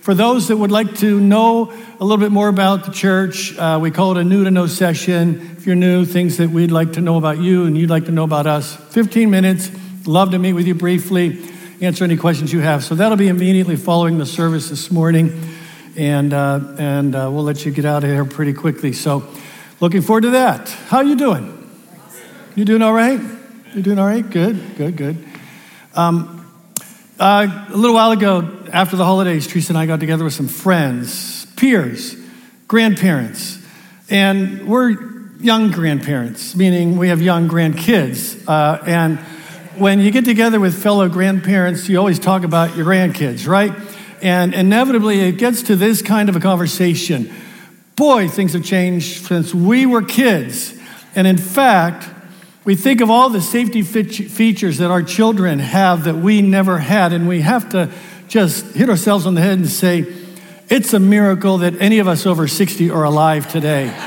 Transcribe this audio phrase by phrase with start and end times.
[0.00, 3.78] For those that would like to know a little bit more about the church, uh,
[3.82, 5.56] we call it a new to know session.
[5.58, 8.12] If you're new, things that we'd like to know about you and you'd like to
[8.12, 8.74] know about us.
[8.74, 9.70] 15 minutes.
[10.06, 11.38] Love to meet with you briefly,
[11.82, 12.82] answer any questions you have.
[12.82, 15.38] So that'll be immediately following the service this morning,
[15.98, 18.94] and uh, and uh, we'll let you get out of here pretty quickly.
[18.94, 19.30] So,
[19.80, 20.70] looking forward to that.
[20.70, 21.57] How you doing?
[22.58, 23.20] You doing all right?
[23.72, 24.28] You doing all right?
[24.28, 25.24] Good, good, good.
[25.94, 26.44] Um,
[27.16, 30.48] uh, a little while ago, after the holidays, Teresa and I got together with some
[30.48, 32.16] friends, peers,
[32.66, 33.64] grandparents,
[34.10, 38.42] and we're young grandparents, meaning we have young grandkids.
[38.48, 39.18] Uh, and
[39.80, 43.72] when you get together with fellow grandparents, you always talk about your grandkids, right?
[44.20, 47.32] And inevitably, it gets to this kind of a conversation.
[47.94, 50.76] Boy, things have changed since we were kids.
[51.14, 52.16] And in fact,
[52.68, 57.14] we think of all the safety features that our children have that we never had,
[57.14, 57.90] and we have to
[58.28, 60.04] just hit ourselves on the head and say,
[60.68, 63.86] it's a miracle that any of us over 60 are alive today.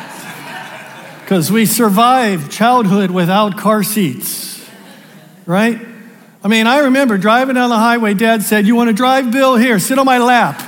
[1.22, 4.64] Because we survived childhood without car seats,
[5.48, 5.80] right?
[6.44, 9.56] I mean, I remember driving down the highway, dad said, You want to drive, Bill?
[9.56, 10.60] Here, sit on my lap.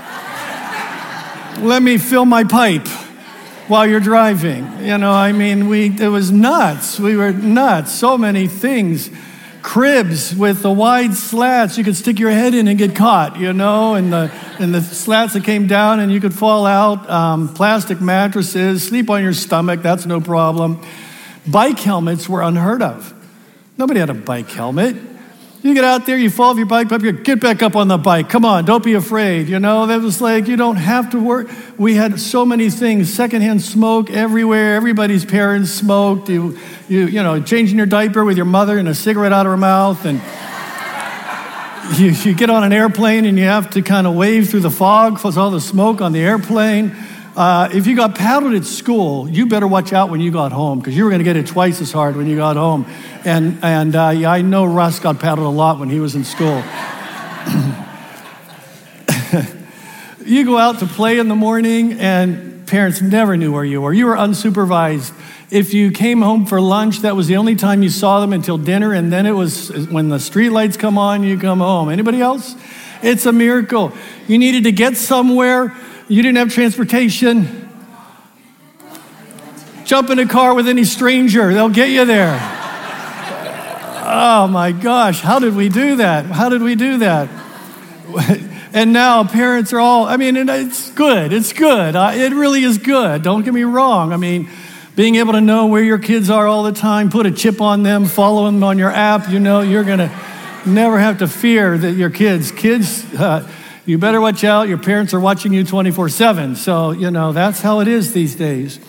[1.62, 2.88] Let me fill my pipe
[3.68, 4.66] while you're driving.
[4.82, 7.00] You know, I mean, we, it was nuts.
[7.00, 7.92] We were nuts.
[7.92, 9.10] So many things.
[9.62, 13.54] Cribs with the wide slats you could stick your head in and get caught, you
[13.54, 17.10] know, and the, and the slats that came down and you could fall out.
[17.10, 20.82] Um, plastic mattresses, sleep on your stomach, that's no problem.
[21.48, 23.14] Bike helmets were unheard of.
[23.78, 24.98] Nobody had a bike helmet.
[25.64, 27.88] You get out there, you fall off your bike, up, you get back up on
[27.88, 28.28] the bike.
[28.28, 29.48] Come on, don't be afraid.
[29.48, 31.50] You know, that was like, you don't have to work.
[31.78, 34.76] We had so many things secondhand smoke everywhere.
[34.76, 36.28] Everybody's parents smoked.
[36.28, 36.60] You,
[36.90, 39.58] you, you know, changing your diaper with your mother and a cigarette out of her
[39.58, 40.04] mouth.
[40.04, 40.22] And
[41.98, 44.70] you, you get on an airplane and you have to kind of wave through the
[44.70, 46.94] fog because all the smoke on the airplane.
[47.36, 50.78] Uh, if you got paddled at school, you better watch out when you got home
[50.78, 52.86] because you were going to get it twice as hard when you got home.
[53.26, 56.26] And, and uh, yeah, I know Russ got paddled a lot when he was in
[56.26, 56.58] school.
[60.24, 63.94] you go out to play in the morning, and parents never knew where you were.
[63.94, 65.12] You were unsupervised.
[65.50, 68.60] If you came home for lunch, that was the only time you saw them until
[68.60, 71.90] dinner, and then it was when the street lights come on, you come home.
[71.90, 72.56] Anybody else?
[73.02, 73.92] It's a miracle.
[74.28, 75.76] You needed to get somewhere
[76.08, 77.70] you didn't have transportation,
[79.86, 82.40] jump in a car with any stranger, they'll get you there.
[84.06, 86.26] Oh my gosh, how did we do that?
[86.26, 87.30] How did we do that?
[88.74, 91.32] And now parents are all, I mean, it's good.
[91.32, 91.94] It's good.
[91.96, 93.22] It really is good.
[93.22, 94.12] Don't get me wrong.
[94.12, 94.50] I mean,
[94.96, 97.84] being able to know where your kids are all the time, put a chip on
[97.84, 100.12] them, follow them on your app, you know, you're going to
[100.66, 103.48] never have to fear that your kids, kids, uh,
[103.86, 104.70] you better watch out.
[104.70, 106.56] Your parents are watching you 24 7.
[106.56, 108.80] So, you know, that's how it is these days.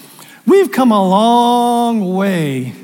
[0.47, 2.75] We've come a long way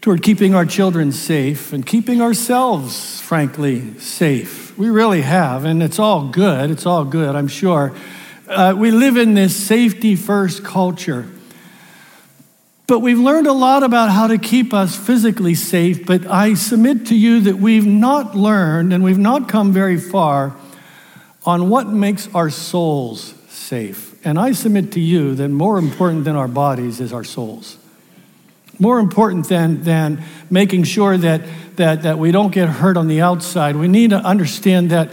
[0.00, 4.76] toward keeping our children safe and keeping ourselves, frankly, safe.
[4.76, 6.70] We really have, and it's all good.
[6.70, 7.94] It's all good, I'm sure.
[8.48, 11.26] Uh, we live in this safety first culture.
[12.90, 17.06] But we've learned a lot about how to keep us physically safe, but I submit
[17.06, 20.56] to you that we've not learned and we've not come very far
[21.46, 24.16] on what makes our souls safe.
[24.26, 27.78] And I submit to you that more important than our bodies is our souls.
[28.80, 31.42] More important than, than making sure that,
[31.76, 35.10] that, that we don't get hurt on the outside, we need to understand that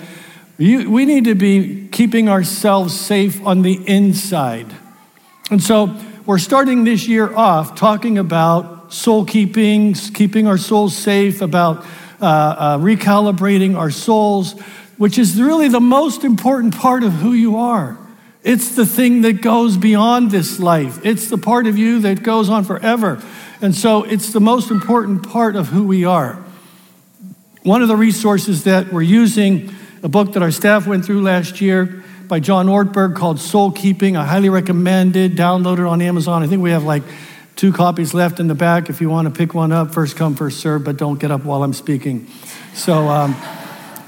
[0.58, 4.66] you, we need to be keeping ourselves safe on the inside.
[5.52, 5.96] And so,
[6.28, 11.86] we're starting this year off talking about soul keeping, keeping our souls safe, about
[12.20, 14.60] uh, uh, recalibrating our souls,
[14.98, 17.98] which is really the most important part of who you are.
[18.44, 21.00] It's the thing that goes beyond this life.
[21.06, 23.24] It's the part of you that goes on forever.
[23.62, 26.44] And so it's the most important part of who we are.
[27.64, 31.62] One of the resources that we're using, a book that our staff went through last
[31.62, 34.18] year, by John Ortberg called Soul Keeping.
[34.18, 35.36] I highly recommend it.
[35.36, 36.44] Download it on Amazon.
[36.44, 37.04] I think we have like
[37.56, 39.94] two copies left in the back if you want to pick one up.
[39.94, 42.28] First come, first serve, but don't get up while I'm speaking.
[42.74, 43.36] So, um,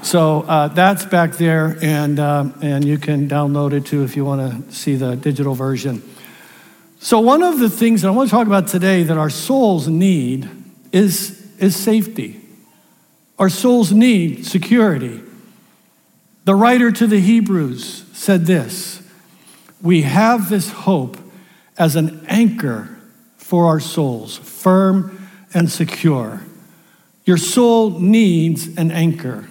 [0.02, 4.24] So uh, that's back there, and, uh, and you can download it too if you
[4.24, 6.02] want to see the digital version.
[7.00, 9.88] So, one of the things that I want to talk about today that our souls
[9.88, 10.48] need
[10.90, 12.40] is, is safety.
[13.38, 15.20] Our souls need security.
[16.44, 19.02] The writer to the Hebrews said this
[19.80, 21.16] We have this hope
[21.78, 22.98] as an anchor
[23.38, 26.42] for our souls, firm and secure.
[27.24, 29.48] Your soul needs an anchor.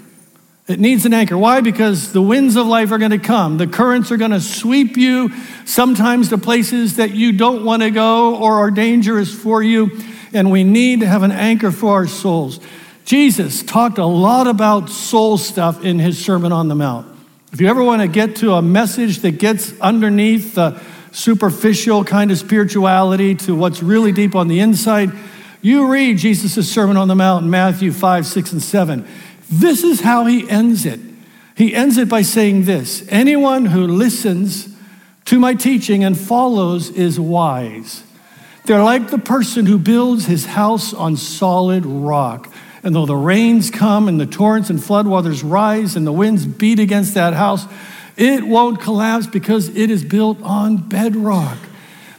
[0.68, 1.36] It needs an anchor.
[1.36, 1.62] Why?
[1.62, 3.57] Because the winds of life are going to come.
[3.57, 5.31] The currents are going to sweep you
[5.66, 10.00] sometimes to places that you don't want to go or are dangerous for you.
[10.31, 12.60] And we need to have an anchor for our souls.
[13.04, 17.19] Jesus talked a lot about soul stuff in his Sermon on the Mount.
[17.51, 20.80] If you ever want to get to a message that gets underneath the
[21.12, 25.12] superficial kind of spirituality to what's really deep on the inside,
[25.60, 29.07] you read Jesus' Sermon on the Mount in Matthew 5, 6, and 7.
[29.50, 31.00] This is how he ends it.
[31.57, 34.69] He ends it by saying this Anyone who listens
[35.25, 38.04] to my teaching and follows is wise.
[38.66, 42.54] They're like the person who builds his house on solid rock.
[42.84, 46.80] And though the rains come and the torrents and floodwaters rise and the winds beat
[46.80, 47.66] against that house,
[48.16, 51.58] it won't collapse because it is built on bedrock.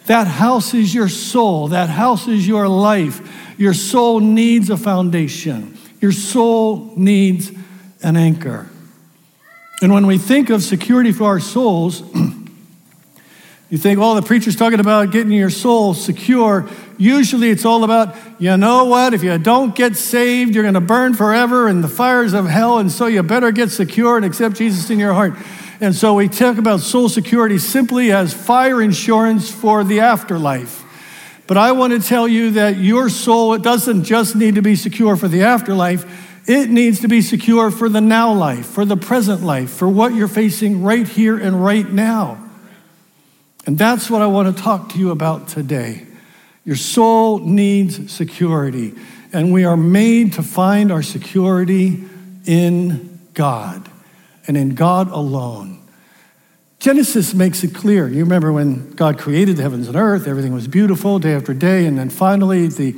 [0.06, 1.68] That house is your soul.
[1.68, 3.54] That house is your life.
[3.58, 5.78] Your soul needs a foundation.
[6.00, 7.52] Your soul needs
[8.02, 8.68] an anchor.
[9.82, 12.02] And when we think of security for our souls,
[13.70, 16.68] you think, oh, the preacher's talking about getting your soul secure.
[16.98, 20.80] Usually it's all about, you know what, if you don't get saved, you're going to
[20.80, 24.56] burn forever in the fires of hell, and so you better get secure and accept
[24.56, 25.34] Jesus in your heart.
[25.80, 30.84] And so we talk about soul security simply as fire insurance for the afterlife.
[31.46, 34.74] But I want to tell you that your soul, it doesn't just need to be
[34.74, 38.96] secure for the afterlife, it needs to be secure for the now life, for the
[38.96, 42.49] present life, for what you're facing right here and right now.
[43.66, 46.06] And that's what I want to talk to you about today.
[46.64, 48.94] Your soul needs security,
[49.32, 52.04] and we are made to find our security
[52.46, 53.88] in God
[54.46, 55.80] and in God alone.
[56.78, 58.08] Genesis makes it clear.
[58.08, 61.84] You remember when God created the heavens and earth, everything was beautiful day after day,
[61.84, 62.92] and then finally, the,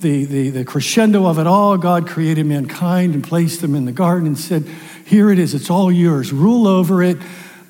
[0.00, 3.92] the, the, the, crescendo of it all, God created mankind and placed them in the
[3.92, 4.64] garden and said,
[5.04, 6.32] Here it is, it's all yours.
[6.32, 7.16] Rule over it,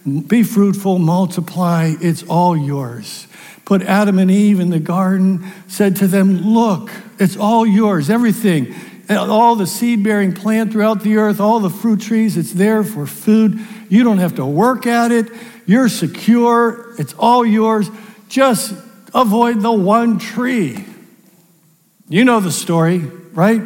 [0.07, 3.27] be fruitful, multiply, it's all yours.
[3.65, 8.75] Put Adam and Eve in the garden, said to them, Look, it's all yours, everything.
[9.11, 13.07] All the seed bearing plant throughout the earth, all the fruit trees, it's there for
[13.07, 13.59] food.
[13.89, 15.27] You don't have to work at it.
[15.65, 16.95] You're secure.
[16.99, 17.89] It's all yours.
[18.29, 18.75] Just
[19.15, 20.85] avoid the one tree.
[22.09, 23.63] You know the story, right?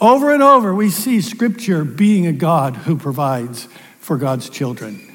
[0.00, 3.68] Over and over, we see Scripture being a God who provides
[4.00, 5.07] for God's children.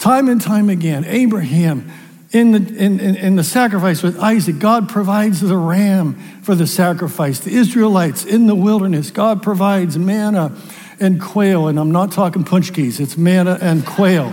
[0.00, 1.92] Time and time again, Abraham,
[2.32, 6.66] in the, in, in, in, the sacrifice with Isaac, God provides the ram for the
[6.66, 7.40] sacrifice.
[7.40, 10.56] The Israelites in the wilderness, God provides manna
[11.00, 14.32] and quail, and I'm not talking punchkis, it's manna and quail.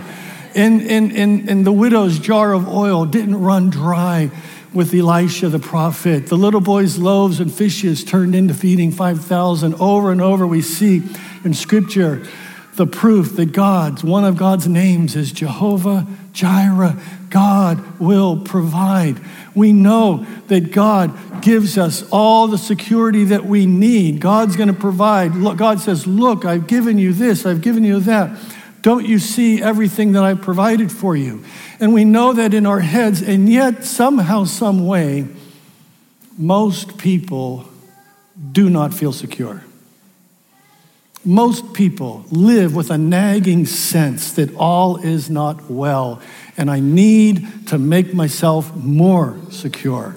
[0.54, 4.30] And, and, and, and the widow's jar of oil didn't run dry
[4.72, 6.28] with Elisha the prophet.
[6.28, 9.74] The little boy's loaves and fishes turned into feeding 5,000.
[9.74, 11.02] Over and over, we see
[11.44, 12.26] in Scripture
[12.78, 16.96] the proof that God's, one of God's names is Jehovah Jireh.
[17.28, 19.20] God will provide.
[19.52, 24.20] We know that God gives us all the security that we need.
[24.20, 25.32] God's going to provide.
[25.58, 28.38] God says, Look, I've given you this, I've given you that.
[28.80, 31.44] Don't you see everything that I've provided for you?
[31.80, 35.26] And we know that in our heads, and yet, somehow, some way,
[36.38, 37.68] most people
[38.52, 39.64] do not feel secure.
[41.28, 46.22] Most people live with a nagging sense that all is not well,
[46.56, 50.16] and I need to make myself more secure.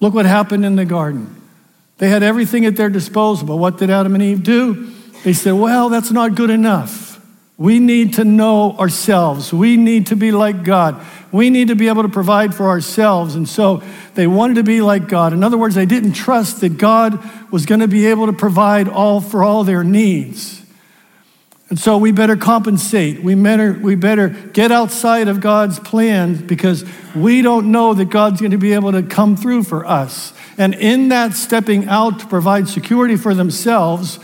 [0.00, 1.42] Look what happened in the garden.
[1.98, 4.94] They had everything at their disposal, but what did Adam and Eve do?
[5.24, 7.13] They said, Well, that's not good enough.
[7.56, 9.52] We need to know ourselves.
[9.52, 11.04] We need to be like God.
[11.30, 13.36] We need to be able to provide for ourselves.
[13.36, 13.82] And so
[14.14, 15.32] they wanted to be like God.
[15.32, 17.18] In other words, they didn't trust that God
[17.52, 20.62] was going to be able to provide all for all their needs.
[21.70, 23.22] And so we better compensate.
[23.22, 26.84] We better, we better get outside of God's plans because
[27.14, 30.32] we don't know that God's going to be able to come through for us.
[30.58, 34.18] And in that stepping out to provide security for themselves,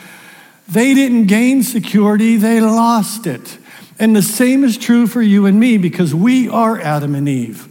[0.71, 3.59] they didn't gain security, they lost it.
[3.99, 7.69] And the same is true for you and me because we are Adam and Eve.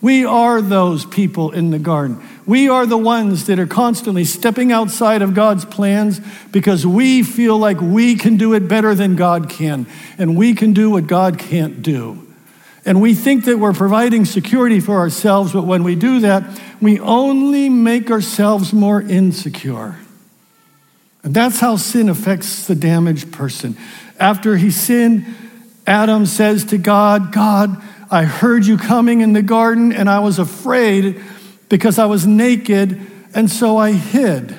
[0.00, 2.22] We are those people in the garden.
[2.46, 6.20] We are the ones that are constantly stepping outside of God's plans
[6.52, 10.72] because we feel like we can do it better than God can, and we can
[10.72, 12.24] do what God can't do.
[12.84, 17.00] And we think that we're providing security for ourselves, but when we do that, we
[17.00, 19.96] only make ourselves more insecure.
[21.22, 23.76] And that's how sin affects the damaged person.
[24.18, 25.26] After he sinned,
[25.86, 30.38] Adam says to God, God, I heard you coming in the garden and I was
[30.38, 31.20] afraid
[31.68, 33.00] because I was naked
[33.34, 34.56] and so I hid.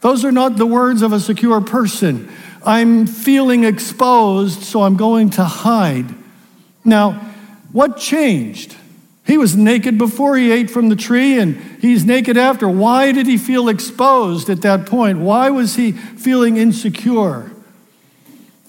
[0.00, 2.30] Those are not the words of a secure person.
[2.64, 6.06] I'm feeling exposed, so I'm going to hide.
[6.84, 7.12] Now,
[7.72, 8.76] what changed?
[9.26, 12.68] He was naked before he ate from the tree, and he's naked after.
[12.68, 15.18] Why did he feel exposed at that point?
[15.18, 17.50] Why was he feeling insecure?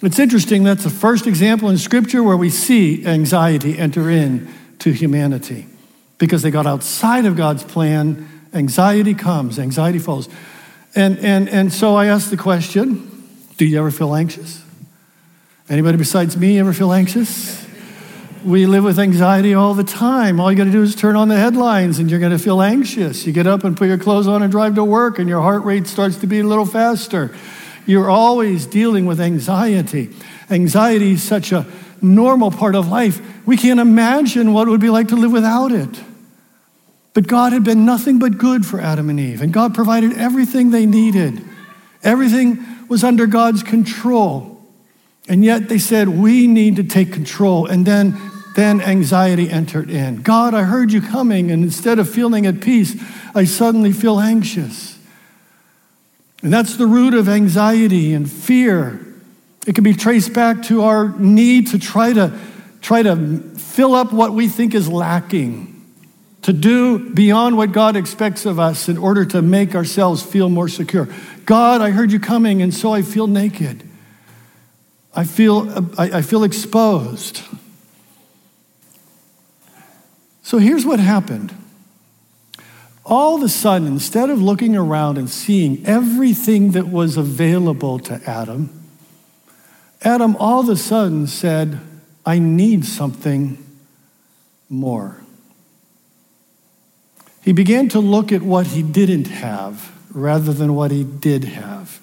[0.01, 4.91] It's interesting, that's the first example in Scripture where we see anxiety enter in to
[4.91, 5.67] humanity.
[6.17, 10.27] Because they got outside of God's plan, anxiety comes, anxiety falls.
[10.95, 13.13] And, and, and so I asked the question
[13.57, 14.63] do you ever feel anxious?
[15.67, 17.66] Anybody besides me ever feel anxious?
[18.47, 20.39] We live with anxiety all the time.
[20.39, 22.61] All you got to do is turn on the headlines and you're going to feel
[22.61, 23.27] anxious.
[23.27, 25.65] You get up and put your clothes on and drive to work and your heart
[25.65, 27.35] rate starts to beat a little faster.
[27.85, 30.11] You're always dealing with anxiety.
[30.49, 31.65] Anxiety is such a
[32.01, 33.19] normal part of life.
[33.45, 36.01] We can't imagine what it would be like to live without it.
[37.13, 40.71] But God had been nothing but good for Adam and Eve, and God provided everything
[40.71, 41.43] they needed.
[42.01, 44.63] Everything was under God's control.
[45.27, 47.65] And yet they said, we need to take control.
[47.65, 48.17] And then,
[48.57, 50.23] then anxiety entered in.
[50.23, 52.99] God, I heard you coming, and instead of feeling at peace,
[53.35, 54.97] I suddenly feel anxious.
[56.41, 58.99] And that's the root of anxiety and fear.
[59.67, 62.35] It can be traced back to our need to try to
[62.81, 63.15] try to
[63.57, 65.85] fill up what we think is lacking,
[66.41, 70.67] to do beyond what God expects of us in order to make ourselves feel more
[70.67, 71.07] secure.
[71.45, 73.83] God, I heard you coming, and so I feel naked.
[75.13, 77.43] I feel, I, I feel exposed.
[80.47, 81.53] So here's what happened.
[83.03, 88.21] All of a sudden, instead of looking around and seeing everything that was available to
[88.25, 88.69] Adam,
[90.03, 91.81] Adam all of a sudden said,
[92.25, 93.57] I need something
[94.69, 95.19] more.
[97.43, 101.99] He began to look at what he didn't have rather than what he did have.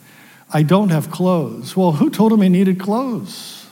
[0.53, 1.79] I don't have clothes.
[1.79, 3.63] Well, who told him he needed clothes?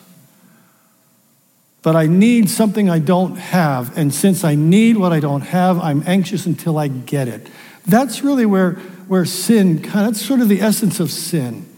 [1.83, 3.97] But I need something I don't have.
[3.99, 7.49] And since I need what I don't have, I'm anxious until I get it.
[7.87, 8.75] That's really where,
[9.09, 11.69] where sin, that's sort of the essence of sin.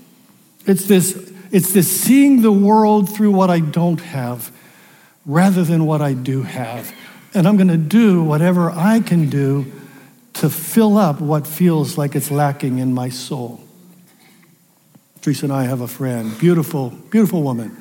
[0.66, 4.52] It's this, it's this seeing the world through what I don't have
[5.24, 6.94] rather than what I do have.
[7.32, 9.72] And I'm going to do whatever I can do
[10.34, 13.60] to fill up what feels like it's lacking in my soul.
[15.22, 17.74] Teresa and I have a friend, beautiful, beautiful woman.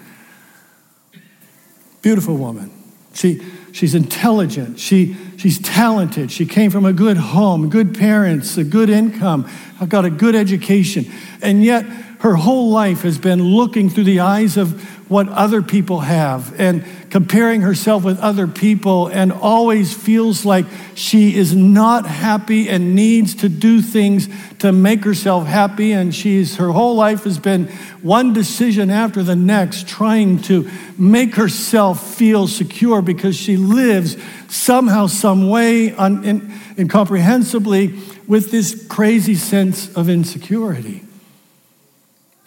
[2.03, 2.69] Beautiful woman.
[3.13, 3.41] She,
[3.71, 4.77] she's intelligent.
[4.77, 6.31] She, she's talented.
[6.31, 9.49] She came from a good home, good parents, a good income,
[9.87, 11.11] got a good education.
[11.41, 11.85] And yet,
[12.19, 16.85] her whole life has been looking through the eyes of what other people have and
[17.13, 20.65] comparing herself with other people and always feels like
[20.95, 24.27] she is not happy and needs to do things
[24.57, 25.91] to make herself happy.
[25.91, 27.67] And she's her whole life has been
[28.01, 30.67] one decision after the next trying to
[30.97, 34.17] make herself feel secure because she lives
[34.47, 37.93] somehow some way un, in, incomprehensibly
[38.27, 41.03] with this crazy sense of insecurity.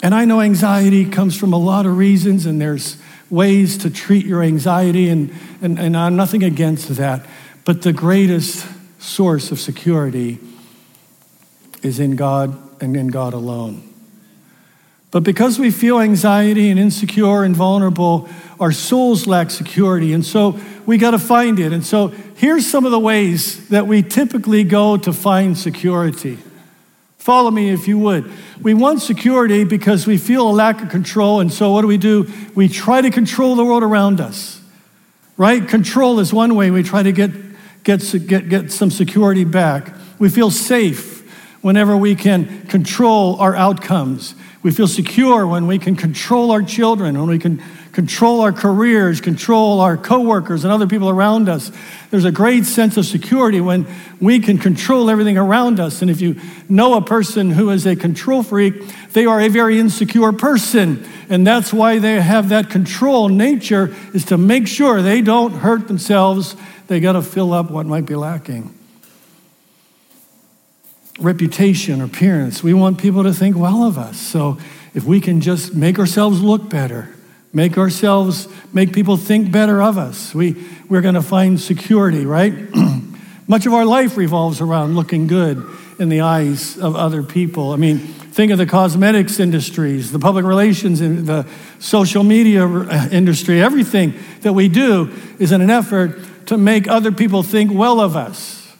[0.02, 4.26] And I know anxiety comes from a lot of reasons, and there's ways to treat
[4.26, 7.26] your anxiety, and, and, and I'm nothing against that.
[7.64, 8.66] But the greatest
[8.98, 10.38] source of security
[11.82, 13.82] is in God and in God alone.
[15.10, 18.28] But because we feel anxiety and insecure and vulnerable,
[18.60, 20.12] our souls lack security.
[20.12, 21.72] And so we got to find it.
[21.72, 26.38] And so here's some of the ways that we typically go to find security.
[27.26, 28.30] Follow me if you would.
[28.62, 31.96] We want security because we feel a lack of control, and so what do we
[31.96, 32.32] do?
[32.54, 34.60] We try to control the world around us,
[35.36, 35.66] right?
[35.66, 37.32] Control is one way we try to get,
[37.82, 39.92] get, get, get some security back.
[40.20, 41.24] We feel safe
[41.62, 44.36] whenever we can control our outcomes.
[44.62, 47.60] We feel secure when we can control our children, when we can
[47.96, 51.72] control our careers, control our coworkers and other people around us.
[52.10, 53.86] There's a great sense of security when
[54.20, 56.02] we can control everything around us.
[56.02, 56.38] And if you
[56.68, 61.08] know a person who is a control freak, they are a very insecure person.
[61.30, 65.88] And that's why they have that control nature is to make sure they don't hurt
[65.88, 66.54] themselves.
[66.88, 68.74] They got to fill up what might be lacking
[71.18, 72.62] reputation appearance.
[72.62, 74.18] We want people to think well of us.
[74.18, 74.58] So
[74.92, 77.15] if we can just make ourselves look better,
[77.56, 82.52] make ourselves, make people think better of us, we, we're going to find security, right?
[83.48, 85.66] Much of our life revolves around looking good
[85.98, 87.72] in the eyes of other people.
[87.72, 91.46] I mean, think of the cosmetics industries, the public relations, the
[91.78, 93.62] social media uh, industry.
[93.62, 98.16] Everything that we do is in an effort to make other people think well of
[98.16, 98.70] us.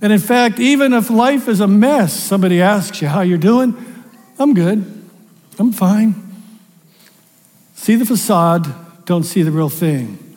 [0.00, 3.76] And in fact, even if life is a mess, somebody asks you how you're doing,
[4.40, 4.84] I'm good.
[5.56, 6.23] I'm fine.
[7.74, 8.72] See the facade,
[9.04, 10.36] don't see the real thing.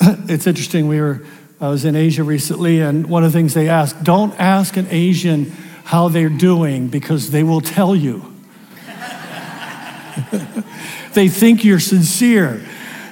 [0.00, 0.88] it's interesting.
[0.88, 1.22] We were,
[1.60, 4.86] I was in Asia recently, and one of the things they ask don't ask an
[4.90, 5.52] Asian
[5.84, 8.32] how they're doing because they will tell you.
[11.14, 12.64] they think you're sincere,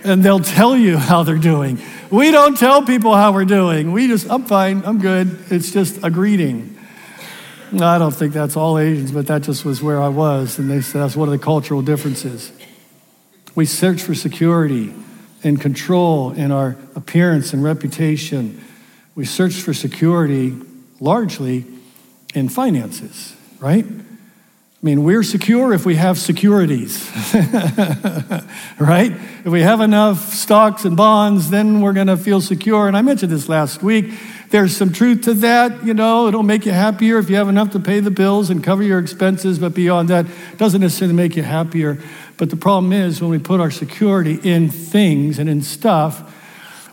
[0.05, 1.81] and they'll tell you how they're doing.
[2.11, 3.93] We don't tell people how we're doing.
[3.93, 5.39] We just, I'm fine, I'm good.
[5.51, 6.79] It's just a greeting.
[7.81, 10.59] I don't think that's all Asians, but that just was where I was.
[10.59, 12.53] And they said that's one of the cultural differences.
[13.55, 14.95] We search for security
[15.45, 18.63] and control in our appearance and reputation.
[19.15, 20.55] We search for security
[21.01, 21.67] largely
[22.35, 23.85] in finances, right?
[24.83, 27.09] I mean, we're secure if we have securities,
[28.81, 29.13] right?
[29.13, 32.89] If we have enough stocks and bonds, then we're going to feel secure.
[32.89, 34.13] And I mentioned this last week.
[34.51, 35.85] There's some truth to that.
[35.87, 38.63] You know, it'll make you happier if you have enough to pay the bills and
[38.63, 39.61] cover your expenses.
[39.61, 41.99] But beyond that, it doesn't necessarily make you happier.
[42.37, 46.29] But the problem is when we put our security in things and in stuff,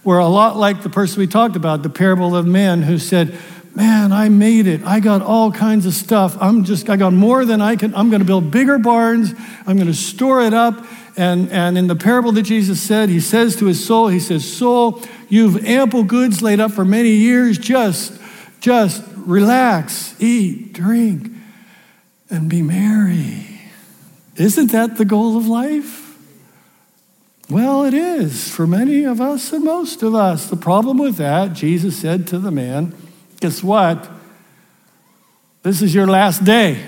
[0.03, 3.37] we're a lot like the person we talked about, the parable of man who said,
[3.75, 4.83] man, I made it.
[4.83, 6.37] I got all kinds of stuff.
[6.41, 7.93] I'm just, I got more than I can.
[7.95, 9.33] I'm going to build bigger barns.
[9.65, 10.85] I'm going to store it up.
[11.15, 14.51] And, and in the parable that Jesus said, he says to his soul, he says,
[14.51, 17.57] Soul, you've ample goods laid up for many years.
[17.57, 18.19] Just,
[18.61, 21.31] just relax, eat, drink,
[22.29, 23.48] and be merry.
[24.39, 26.17] Isn't that the goal of life?
[27.49, 30.47] Well, it is for many of us and most of us.
[30.47, 32.95] The problem with that, Jesus said to the man,
[33.41, 34.09] Guess what?
[35.63, 36.83] This is your last day.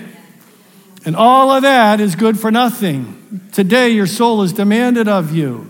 [1.04, 3.48] And all of that is good for nothing.
[3.52, 5.68] Today, your soul is demanded of you.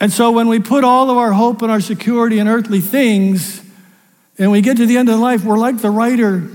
[0.00, 3.62] And so, when we put all of our hope and our security in earthly things,
[4.38, 6.48] and we get to the end of life, we're like the writer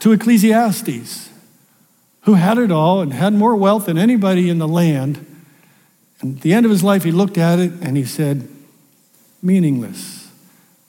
[0.00, 1.28] to Ecclesiastes,
[2.24, 5.24] who had it all and had more wealth than anybody in the land.
[6.20, 8.48] And at the end of his life, he looked at it and he said,
[9.42, 10.24] meaningless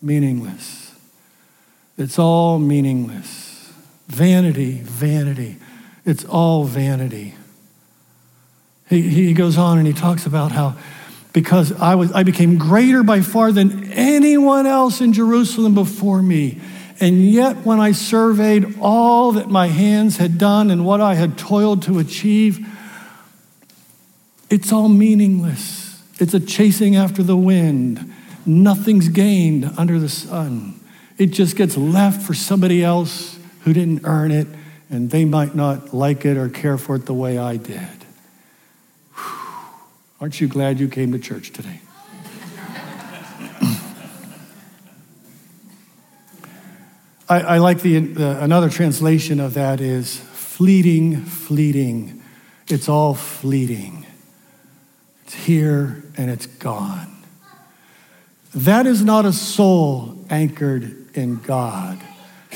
[0.06, 0.94] meaningless.
[1.98, 3.74] It's all meaningless.
[4.08, 5.58] Vanity, vanity.
[6.06, 7.36] It's all vanity.
[8.88, 10.76] He, he goes on and he talks about how
[11.34, 16.62] because I, was, I became greater by far than anyone else in Jerusalem before me.
[17.00, 21.38] And yet, when I surveyed all that my hands had done and what I had
[21.38, 22.66] toiled to achieve,
[24.50, 26.02] it's all meaningless.
[26.20, 28.14] It's a chasing after the wind.
[28.46, 30.80] Nothing's gained under the sun.
[31.18, 34.48] It just gets left for somebody else who didn't earn it,
[34.90, 38.06] and they might not like it or care for it the way I did.
[39.16, 39.40] Whew.
[40.22, 41.82] Aren't you glad you came to church today?
[47.28, 52.22] I, I, like the, the, another translation of that is fleeting, fleeting.
[52.68, 54.06] It's all fleeting.
[55.24, 57.12] It's here and it's gone.
[58.54, 62.00] That is not a soul anchored in God.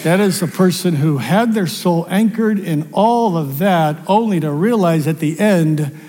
[0.04, 4.52] That is a person who had their soul anchored in all of that, only to
[4.52, 6.00] realize at the end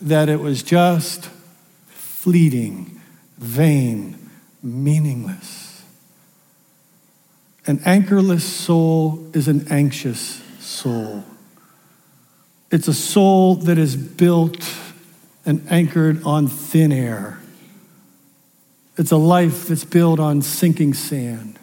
[0.00, 1.30] that it was just
[1.88, 3.00] fleeting,
[3.38, 4.30] vain,
[4.62, 5.59] meaningless.
[7.66, 11.24] An anchorless soul is an anxious soul.
[12.70, 14.74] It's a soul that is built
[15.44, 17.40] and anchored on thin air.
[18.96, 21.58] It's a life that's built on sinking sand.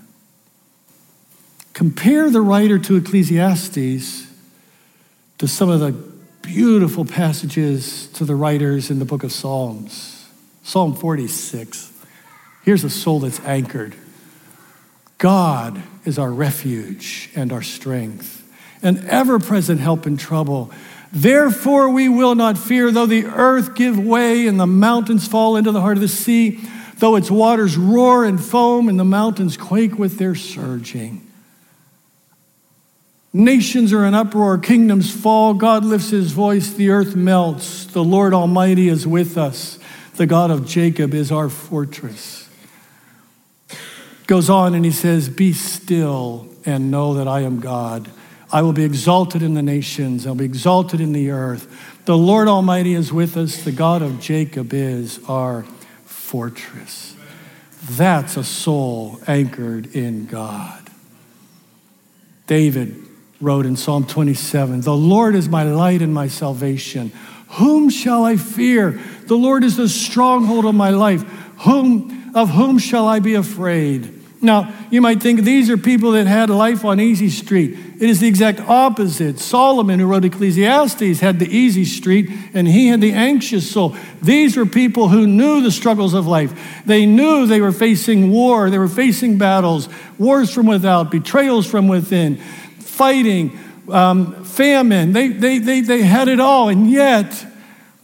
[1.74, 4.28] Compare the writer to Ecclesiastes
[5.38, 5.92] to some of the
[6.42, 10.28] beautiful passages to the writers in the book of Psalms.
[10.64, 11.94] Psalm 46.
[12.64, 13.96] Here's a soul that's anchored.
[15.18, 18.44] God is our refuge and our strength,
[18.84, 20.72] an ever present help in trouble.
[21.12, 25.72] Therefore, we will not fear, though the earth give way and the mountains fall into
[25.72, 26.60] the heart of the sea,
[26.98, 31.24] though its waters roar and foam and the mountains quake with their surging.
[33.34, 37.86] Nations are in uproar, kingdoms fall, God lifts his voice, the earth melts.
[37.86, 39.80] The Lord Almighty is with us,
[40.16, 42.47] the God of Jacob is our fortress.
[44.28, 48.12] Goes on and he says, Be still and know that I am God.
[48.52, 51.68] I will be exalted in the nations, I'll be exalted in the earth.
[52.06, 55.64] The Lord Almighty is with us, the God of Jacob is our
[56.06, 57.16] fortress.
[57.92, 60.90] That's a soul anchored in God.
[62.48, 63.02] David
[63.40, 67.12] wrote in Psalm 27 The Lord is my light and my salvation.
[67.52, 69.00] Whom shall I fear?
[69.26, 71.24] The Lord is the stronghold of my life.
[71.60, 74.17] Whom, of whom shall I be afraid?
[74.40, 77.72] Now, you might think these are people that had life on easy street.
[78.00, 79.40] It is the exact opposite.
[79.40, 83.96] Solomon, who wrote Ecclesiastes, had the easy street and he had the anxious soul.
[84.22, 86.84] These were people who knew the struggles of life.
[86.86, 91.88] They knew they were facing war, they were facing battles, wars from without, betrayals from
[91.88, 93.58] within, fighting,
[93.90, 95.14] um, famine.
[95.14, 96.70] They, they, they, they had it all.
[96.70, 97.44] And yet,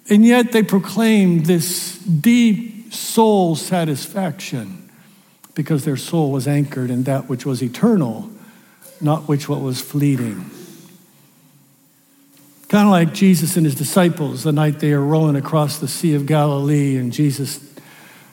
[0.09, 4.82] and yet they proclaimed this deep soul satisfaction
[5.55, 8.29] because their soul was anchored in that which was eternal,
[8.99, 10.49] not which what was fleeting.
[12.69, 16.15] Kind of like Jesus and his disciples the night they are rowing across the Sea
[16.15, 17.59] of Galilee, and Jesus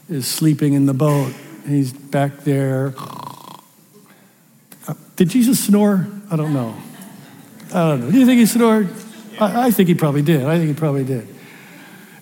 [0.08, 1.32] is sleeping in the boat,
[1.66, 2.94] he's back there.
[4.88, 6.08] Uh, did Jesus snore?
[6.30, 6.74] I don't know.
[7.72, 8.10] I don't know.
[8.10, 8.88] Do you think he snored?
[9.38, 10.44] I, I think he probably did.
[10.44, 11.28] I think he probably did.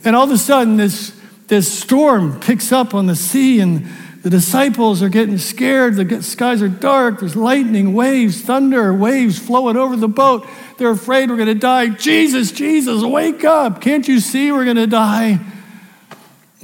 [0.04, 3.88] And all of a sudden, this, this storm picks up on the sea, and
[4.28, 5.96] the disciples are getting scared.
[5.96, 7.20] The skies are dark.
[7.20, 10.46] There's lightning, waves, thunder, waves flowing over the boat.
[10.76, 11.88] They're afraid we're going to die.
[11.88, 13.80] Jesus, Jesus, wake up.
[13.80, 15.40] Can't you see we're going to die?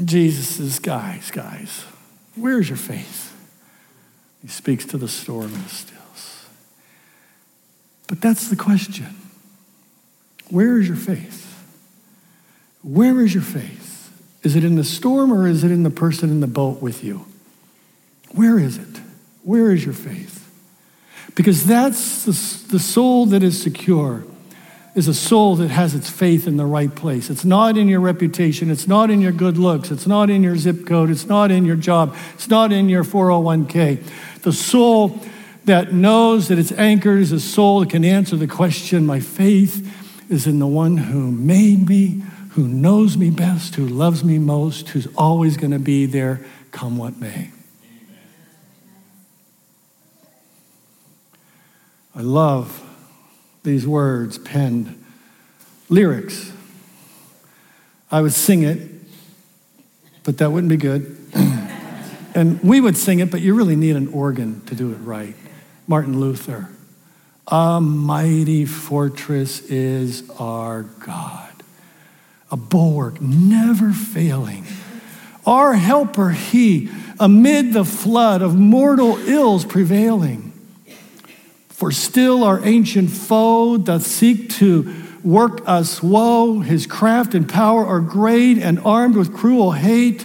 [0.05, 1.87] Jesus says, Guys, guys,
[2.37, 3.35] where's your faith?
[4.43, 6.47] He speaks to the storm and the stills.
[8.09, 9.17] But that's the question.
[10.51, 11.65] Where is your faith?
[12.83, 14.13] Where is your faith?
[14.43, 17.03] Is it in the storm or is it in the person in the boat with
[17.03, 17.25] you?
[18.35, 19.01] Where is it?
[19.43, 20.41] Where is your faith?
[21.35, 24.25] Because that's the, the soul that is secure,
[24.95, 27.31] is a soul that has its faith in the right place.
[27.31, 30.57] It's not in your reputation, it's not in your good looks, it's not in your
[30.57, 34.03] zip code, it's not in your job, it's not in your 401k.
[34.43, 35.19] The soul
[35.65, 40.31] that knows that it's anchored is a soul that can answer the question my faith
[40.31, 44.91] is in the one who made me, who knows me best, who loves me most,
[44.91, 47.51] who's always going to be there, come what may.
[52.17, 52.83] I love
[53.65, 55.05] these words penned.
[55.89, 56.53] Lyrics.
[58.11, 58.79] I would sing it,
[60.23, 61.17] but that wouldn't be good.
[62.35, 65.35] and we would sing it, but you really need an organ to do it right.
[65.87, 66.69] Martin Luther.
[67.49, 71.53] A mighty fortress is our God,
[72.51, 74.65] a bulwark never failing.
[75.45, 76.89] Our helper, He,
[77.21, 80.54] amid the flood of mortal ills prevailing.
[81.75, 86.61] For still our ancient foe doth seek to work us woe.
[86.61, 90.25] His craft and power are great and armed with cruel hate.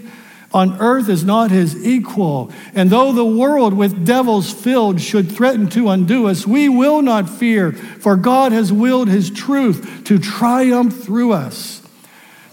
[0.54, 2.52] On earth is not his equal.
[2.76, 7.28] And though the world with devils filled should threaten to undo us, we will not
[7.28, 11.82] fear, for God has willed his truth to triumph through us.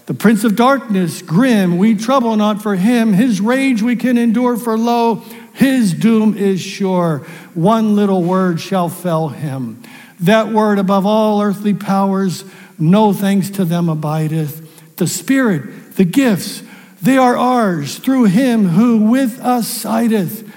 [0.07, 3.13] The prince of darkness, grim, we trouble not for him.
[3.13, 5.21] His rage we can endure, for lo,
[5.57, 7.25] his doom is sure.
[7.55, 9.81] One little word shall fell him.
[10.19, 12.45] That word above all earthly powers,
[12.77, 14.95] no thanks to them abideth.
[14.97, 16.61] The Spirit, the gifts,
[17.01, 20.47] they are ours through him who with us sideth.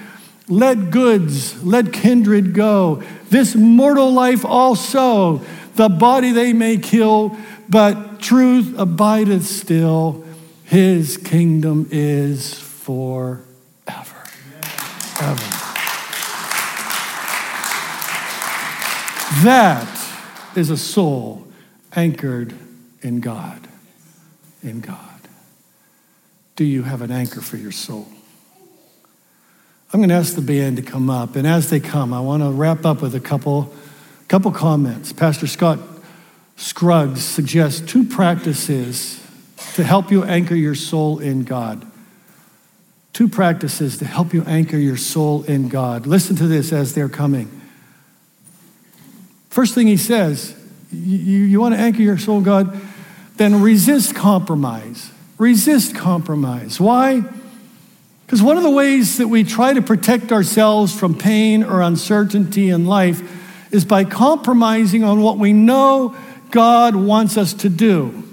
[0.47, 3.01] Let goods, let kindred go.
[3.31, 5.41] This mortal life also,
[5.77, 7.35] the body they may kill,
[7.67, 10.23] but truth abideth still.
[10.63, 13.50] His kingdom is forever
[15.21, 15.45] heaven.
[19.43, 19.87] That
[20.55, 21.47] is a soul
[21.95, 22.53] anchored
[23.01, 23.67] in God.
[24.63, 24.97] In God.
[26.55, 28.07] Do you have an anchor for your soul?
[29.93, 32.43] I'm going to ask the band to come up, and as they come, I want
[32.43, 33.73] to wrap up with a couple,
[34.27, 35.11] couple comments.
[35.11, 35.79] Pastor Scott
[36.55, 39.21] Scruggs suggests two practices
[39.75, 41.90] to help you anchor your soul in God
[43.13, 46.07] two practices to help you anchor your soul in God.
[46.07, 47.61] Listen to this as they're coming.
[49.49, 50.55] First thing he says,
[50.91, 52.79] you, you want to anchor your soul, God,
[53.35, 55.11] then resist compromise.
[55.37, 56.79] Resist compromise.
[56.79, 57.23] Why?
[58.25, 62.69] Because one of the ways that we try to protect ourselves from pain or uncertainty
[62.69, 63.21] in life
[63.73, 66.15] is by compromising on what we know
[66.49, 68.23] God wants us to do.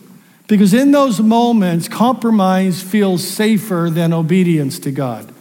[0.48, 5.32] Because in those moments, compromise feels safer than obedience to God.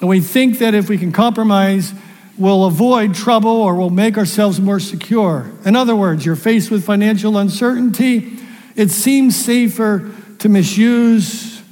[0.00, 1.94] And we think that if we can compromise,
[2.36, 5.50] we'll avoid trouble or we'll make ourselves more secure.
[5.64, 8.38] In other words, you're faced with financial uncertainty,
[8.76, 11.62] it seems safer to misuse,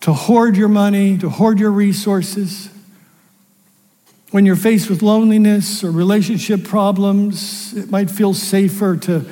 [0.00, 2.68] to hoard your money, to hoard your resources.
[4.32, 9.24] When you're faced with loneliness or relationship problems, it might feel safer to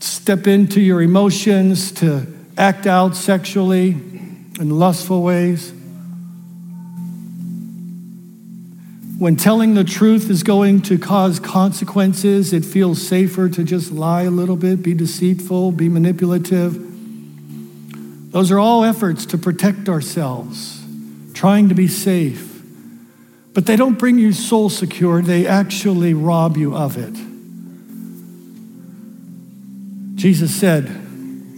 [0.00, 5.72] step into your emotions, to act out sexually in lustful ways.
[9.18, 14.22] When telling the truth is going to cause consequences, it feels safer to just lie
[14.22, 16.82] a little bit, be deceitful, be manipulative.
[18.30, 20.84] Those are all efforts to protect ourselves,
[21.32, 22.62] trying to be safe.
[23.54, 27.14] But they don't bring you soul secure, they actually rob you of it.
[30.16, 30.88] Jesus said,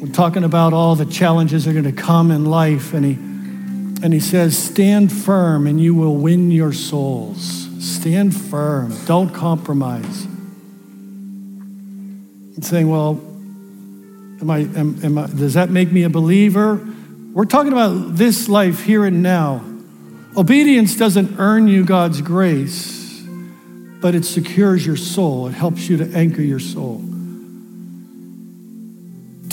[0.00, 3.14] we're talking about all the challenges that are going to come in life, and he,
[4.04, 7.68] and he says, Stand firm and you will win your souls.
[7.80, 10.24] Stand firm, don't compromise.
[12.54, 13.20] And saying, Well,
[14.40, 16.84] am I, am, am I, does that make me a believer?
[17.32, 19.64] We're talking about this life here and now.
[20.36, 23.20] Obedience doesn't earn you God's grace,
[24.00, 25.48] but it secures your soul.
[25.48, 27.07] It helps you to anchor your soul.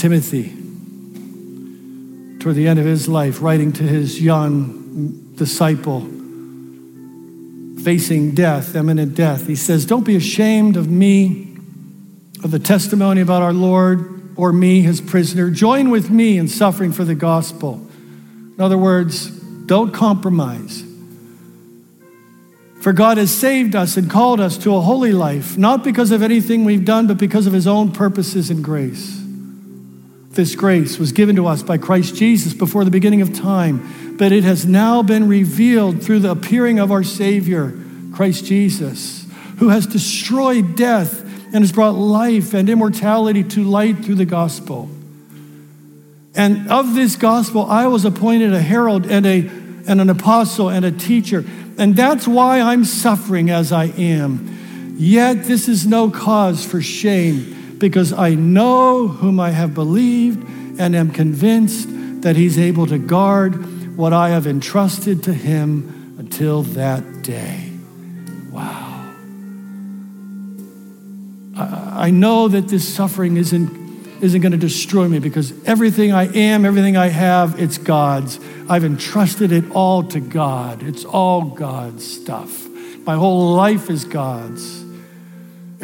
[0.05, 0.49] Timothy,
[2.37, 6.01] toward the end of his life, writing to his young disciple,
[7.83, 11.57] facing death, imminent death, he says, Don't be ashamed of me,
[12.43, 15.49] of the testimony about our Lord, or me, his prisoner.
[15.49, 17.83] Join with me in suffering for the gospel.
[18.29, 19.31] In other words,
[19.65, 20.83] don't compromise.
[22.79, 26.21] For God has saved us and called us to a holy life, not because of
[26.21, 29.24] anything we've done, but because of his own purposes and grace.
[30.35, 34.33] This grace was given to us by Christ Jesus before the beginning of time, but
[34.33, 37.73] it has now been revealed through the appearing of our Savior,
[38.13, 39.25] Christ Jesus,
[39.59, 41.21] who has destroyed death
[41.53, 44.89] and has brought life and immortality to light through the gospel.
[46.35, 49.47] And of this gospel, I was appointed a herald and, a,
[49.87, 51.45] and an apostle and a teacher.
[51.77, 54.95] And that's why I'm suffering as I am.
[54.97, 60.43] Yet this is no cause for shame, because I know whom I have believed
[60.79, 61.87] and am convinced
[62.23, 67.69] that he's able to guard what I have entrusted to him until that day.
[68.49, 69.13] Wow.
[71.55, 73.85] I, know that this suffering isn't
[74.19, 78.39] isn't going to destroy me because everything I am, everything I have, it's God's.
[78.67, 80.81] I've entrusted it all to God.
[80.81, 82.67] It's all God's stuff.
[83.05, 84.84] My whole life is God's.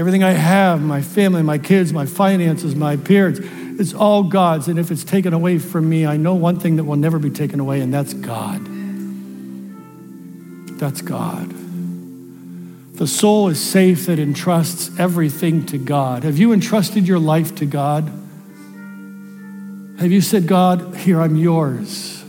[0.01, 3.39] Everything I have, my family, my kids, my finances, my parents,
[3.79, 4.67] it's all God's.
[4.67, 7.29] And if it's taken away from me, I know one thing that will never be
[7.29, 8.65] taken away, and that's God.
[10.79, 11.53] That's God.
[12.95, 16.23] The soul is safe that entrusts everything to God.
[16.23, 18.05] Have you entrusted your life to God?
[19.99, 22.23] Have you said, God, here I'm yours?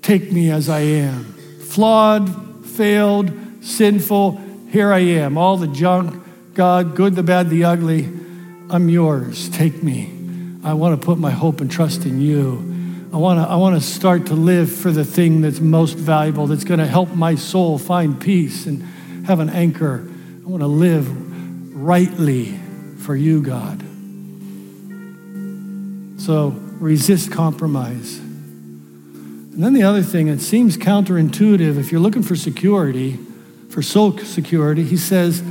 [0.00, 1.34] Take me as I am.
[1.60, 4.40] Flawed, failed, sinful,
[4.70, 5.36] here I am.
[5.36, 6.22] All the junk,
[6.56, 8.08] God, good, the bad, the ugly,
[8.70, 9.50] I'm yours.
[9.50, 10.10] Take me.
[10.64, 13.08] I want to put my hope and trust in you.
[13.12, 16.46] I want to, I want to start to live for the thing that's most valuable,
[16.46, 18.82] that's going to help my soul find peace and
[19.26, 20.08] have an anchor.
[20.46, 22.58] I want to live rightly
[23.00, 23.82] for you, God.
[26.18, 28.16] So resist compromise.
[28.16, 31.76] And then the other thing, it seems counterintuitive.
[31.76, 33.18] If you're looking for security,
[33.68, 35.42] for soul security, he says,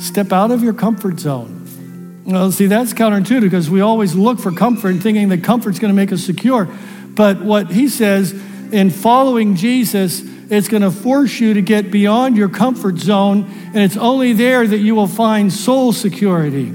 [0.00, 2.22] step out of your comfort zone.
[2.24, 5.96] Well, see, that's counterintuitive because we always look for comfort thinking that comfort's going to
[5.96, 6.68] make us secure.
[7.14, 8.32] But what he says
[8.72, 13.78] in following Jesus, it's going to force you to get beyond your comfort zone, and
[13.78, 16.72] it's only there that you will find soul security.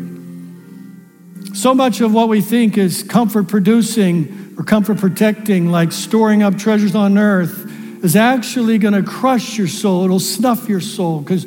[1.54, 6.58] So much of what we think is comfort producing or comfort protecting, like storing up
[6.58, 7.72] treasures on earth,
[8.04, 10.04] is actually going to crush your soul.
[10.04, 11.46] It'll snuff your soul because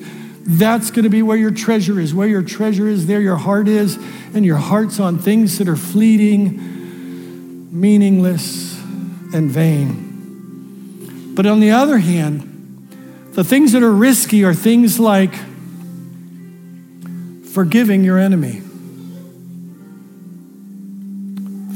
[0.50, 2.14] that's going to be where your treasure is.
[2.14, 3.96] Where your treasure is, there your heart is,
[4.34, 8.80] and your heart's on things that are fleeting, meaningless,
[9.34, 11.34] and vain.
[11.34, 15.34] But on the other hand, the things that are risky are things like
[17.52, 18.62] forgiving your enemy.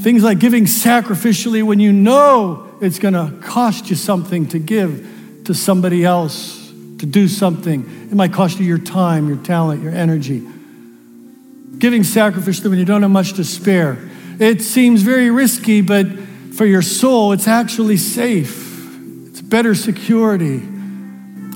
[0.02, 5.42] Things like giving sacrificially when you know it's going to cost you something to give
[5.44, 6.62] to somebody else,
[7.03, 7.81] to do something.
[8.12, 10.41] It might cost you your time, your talent, your energy.
[11.77, 13.99] Giving sacrificially when you don't have much to spare.
[14.38, 16.07] It seems very risky, but
[16.55, 18.57] for your soul, it's actually safe.
[19.27, 20.62] It's better security.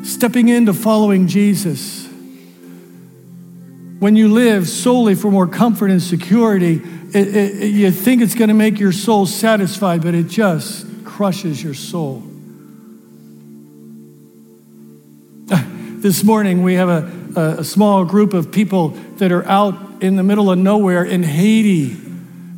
[0.02, 2.08] Stepping into following Jesus.
[4.00, 6.82] When you live solely for more comfort and security,
[7.14, 11.62] it, it, you think it's going to make your soul satisfied, but it just crushes
[11.62, 12.24] your soul.
[15.98, 20.22] This morning, we have a, a, small group of people that are out in the
[20.22, 21.92] middle of nowhere in Haiti.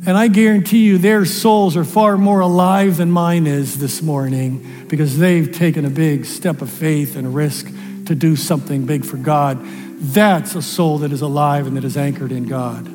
[0.05, 4.85] And I guarantee you, their souls are far more alive than mine is this morning
[4.89, 7.67] because they've taken a big step of faith and risk
[8.07, 9.57] to do something big for God.
[10.01, 12.85] That's a soul that is alive and that is anchored in God.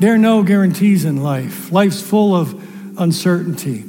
[0.00, 1.70] There are no guarantees in life.
[1.70, 2.54] Life's full of
[2.98, 3.80] uncertainty,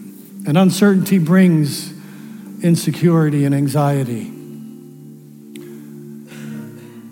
[0.45, 1.93] and uncertainty brings
[2.61, 4.31] insecurity and anxiety.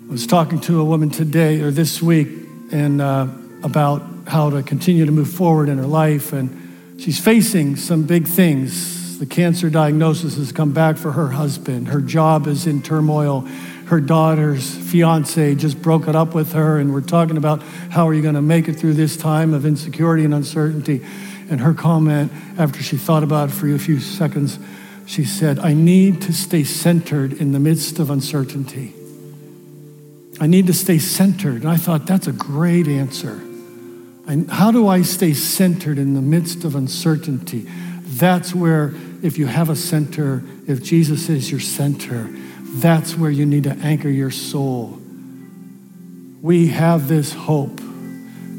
[0.08, 2.28] I was talking to a woman today or this week
[2.72, 3.26] and uh,
[3.62, 8.26] about how to continue to move forward in her life, and she's facing some big
[8.26, 9.18] things.
[9.18, 11.88] The cancer diagnosis has come back for her husband.
[11.88, 13.40] Her job is in turmoil.
[13.86, 18.14] Her daughter's fiance just broke it up with her, and we're talking about how are
[18.14, 21.04] you going to make it through this time of insecurity and uncertainty.
[21.50, 24.58] And her comment, after she thought about it for a few seconds,
[25.08, 28.92] she said, I need to stay centered in the midst of uncertainty.
[30.38, 31.62] I need to stay centered.
[31.62, 33.40] And I thought, that's a great answer.
[34.28, 37.60] And how do I stay centered in the midst of uncertainty?
[38.02, 38.92] That's where,
[39.22, 42.28] if you have a center, if Jesus is your center,
[42.74, 45.00] that's where you need to anchor your soul.
[46.42, 47.80] We have this hope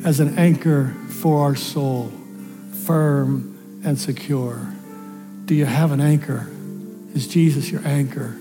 [0.04, 2.12] as an anchor for our soul,
[2.88, 4.74] firm and secure.
[5.50, 6.48] Do you have an anchor?
[7.16, 8.38] Is Jesus your anchor?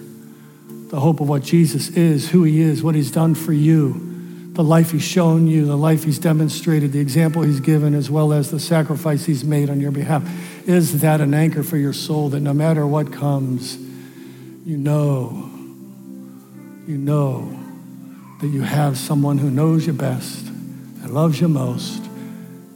[0.68, 4.62] The hope of what Jesus is, who he is, what he's done for you, the
[4.62, 8.50] life he's shown you, the life he's demonstrated, the example he's given, as well as
[8.50, 10.22] the sacrifice he's made on your behalf.
[10.68, 13.78] Is that an anchor for your soul that no matter what comes,
[14.66, 15.50] you know,
[16.86, 17.58] you know
[18.42, 22.02] that you have someone who knows you best and loves you most,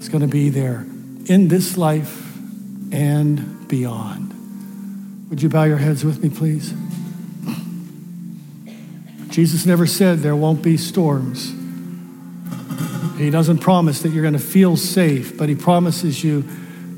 [0.01, 0.87] is going to be there
[1.27, 2.32] in this life
[2.93, 4.33] and beyond.
[5.31, 6.75] Would you bow your heads with me, please?
[9.31, 11.55] Jesus never said there won't be storms.
[13.17, 16.45] He doesn't promise that you're going to feel safe, but He promises you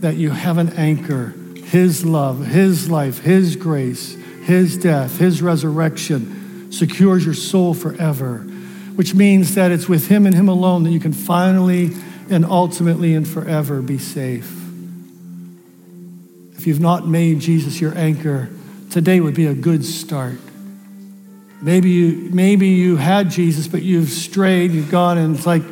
[0.00, 1.33] that you have an anchor
[1.64, 8.38] His love, His life, His grace, His death, His resurrection secures your soul forever,
[8.96, 11.92] which means that it's with Him and Him alone that you can finally
[12.30, 14.63] and ultimately and forever be safe.
[16.64, 18.48] If you've not made Jesus your anchor,
[18.88, 20.38] today would be a good start.
[21.61, 25.62] Maybe you, maybe you had Jesus, but you've strayed, you've gone, and it's like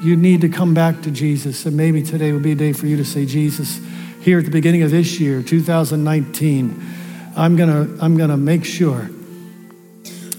[0.00, 1.66] you need to come back to Jesus.
[1.66, 3.78] And maybe today would be a day for you to say, Jesus,
[4.22, 6.82] here at the beginning of this year, 2019,
[7.36, 9.10] I'm going to I'm going to make sure